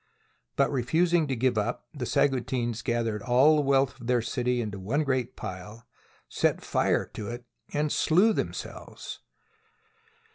But 0.55 0.71
refusing 0.71 1.27
to 1.27 1.35
give 1.35 1.59
up, 1.59 1.85
the 1.93 2.07
Saguntines 2.07 2.81
gathered 2.81 3.21
all 3.21 3.55
the 3.55 3.61
wealth 3.61 4.01
of 4.01 4.07
their 4.07 4.23
city 4.23 4.59
into 4.59 4.79
one 4.79 5.03
great 5.03 5.35
pile, 5.35 5.85
set 6.27 6.59
fire 6.59 7.05
to 7.13 7.27
it, 7.27 7.45
and 7.71 7.91
slew 7.91 8.33
themselves. 8.33 9.19